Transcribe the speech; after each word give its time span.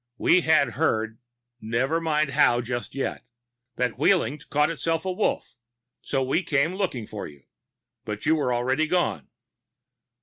We 0.17 0.41
had 0.41 0.69
heard 0.69 1.19
never 1.61 2.01
mind 2.01 2.31
how 2.31 2.59
just 2.61 2.95
yet 2.95 3.23
that 3.75 3.99
Wheeling'd 3.99 4.49
caught 4.49 4.71
itself 4.71 5.05
a 5.05 5.11
Wolf, 5.11 5.53
so 6.01 6.23
we 6.23 6.41
came 6.41 6.73
looking 6.73 7.05
for 7.05 7.27
you. 7.27 7.43
But 8.03 8.25
you 8.25 8.33
were 8.35 8.51
already 8.51 8.87
gone." 8.87 9.27